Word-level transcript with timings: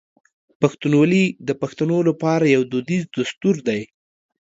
پښتونولي 0.61 1.23
د 1.47 1.49
پښتنو 1.61 1.97
لپاره 2.09 2.45
یو 2.55 2.61
دودیز 2.71 3.03
دستور 3.17 3.55
دی. 3.67 3.81